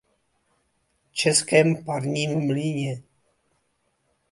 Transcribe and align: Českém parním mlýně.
Českém 1.11 1.83
parním 1.85 2.47
mlýně. 2.47 3.03